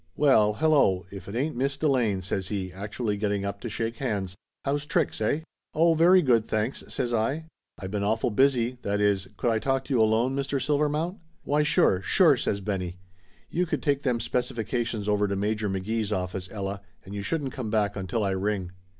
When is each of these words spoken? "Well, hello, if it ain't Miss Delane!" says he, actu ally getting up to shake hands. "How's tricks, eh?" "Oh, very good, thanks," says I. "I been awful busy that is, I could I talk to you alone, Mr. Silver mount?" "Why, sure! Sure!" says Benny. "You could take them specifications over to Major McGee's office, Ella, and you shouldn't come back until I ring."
"Well, 0.17 0.53
hello, 0.53 1.05
if 1.11 1.27
it 1.27 1.35
ain't 1.35 1.55
Miss 1.55 1.77
Delane!" 1.77 2.23
says 2.23 2.47
he, 2.47 2.73
actu 2.73 3.03
ally 3.03 3.17
getting 3.17 3.45
up 3.45 3.61
to 3.61 3.69
shake 3.69 3.97
hands. 3.97 4.33
"How's 4.65 4.87
tricks, 4.87 5.21
eh?" 5.21 5.41
"Oh, 5.75 5.93
very 5.93 6.23
good, 6.23 6.47
thanks," 6.47 6.83
says 6.87 7.13
I. 7.13 7.45
"I 7.77 7.85
been 7.85 8.03
awful 8.03 8.31
busy 8.31 8.79
that 8.81 8.99
is, 8.99 9.27
I 9.27 9.29
could 9.37 9.51
I 9.51 9.59
talk 9.59 9.85
to 9.85 9.93
you 9.93 10.01
alone, 10.01 10.35
Mr. 10.35 10.59
Silver 10.59 10.89
mount?" 10.89 11.19
"Why, 11.43 11.61
sure! 11.61 12.01
Sure!" 12.01 12.35
says 12.35 12.61
Benny. 12.61 12.97
"You 13.51 13.67
could 13.67 13.83
take 13.83 14.01
them 14.01 14.19
specifications 14.19 15.07
over 15.07 15.27
to 15.27 15.35
Major 15.35 15.69
McGee's 15.69 16.11
office, 16.11 16.49
Ella, 16.51 16.81
and 17.05 17.13
you 17.13 17.21
shouldn't 17.21 17.53
come 17.53 17.69
back 17.69 17.95
until 17.95 18.23
I 18.23 18.31
ring." 18.31 18.71